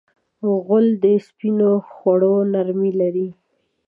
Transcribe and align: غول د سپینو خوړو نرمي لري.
غول 0.63 0.87
د 1.03 1.05
سپینو 1.27 1.71
خوړو 1.91 2.35
نرمي 2.53 2.91
لري. 3.01 3.29